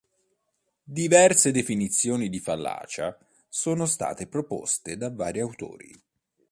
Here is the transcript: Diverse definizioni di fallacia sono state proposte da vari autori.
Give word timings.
Diverse 0.83 1.51
definizioni 1.51 2.29
di 2.29 2.39
fallacia 2.39 3.15
sono 3.47 3.85
state 3.85 4.25
proposte 4.25 4.97
da 4.97 5.11
vari 5.13 5.41
autori. 5.41 5.93